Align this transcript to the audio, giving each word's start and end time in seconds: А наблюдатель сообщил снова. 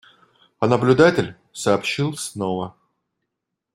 А 0.59 0.65
наблюдатель 0.67 1.35
сообщил 1.51 2.17
снова. 2.17 2.75